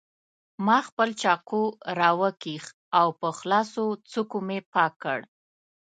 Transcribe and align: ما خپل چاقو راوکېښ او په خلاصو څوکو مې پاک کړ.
ما 0.65 0.77
خپل 0.87 1.09
چاقو 1.21 1.63
راوکېښ 1.99 2.63
او 2.99 3.07
په 3.19 3.29
خلاصو 3.39 3.85
څوکو 4.11 4.37
مې 4.47 4.59
پاک 4.73 4.93
کړ. 5.03 5.19